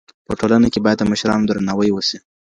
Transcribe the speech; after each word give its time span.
په 0.27 0.33
ټولنه 0.39 0.67
کي 0.73 0.79
باید 0.85 0.97
د 0.99 1.03
مشرانو 1.11 1.47
درناوی 1.47 1.89
وسي. 1.93 2.17